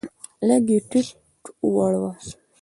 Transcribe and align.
لږ 0.47 0.65
یې 0.73 0.79
ټیټه 0.89 1.13
وړوه. 1.73 2.11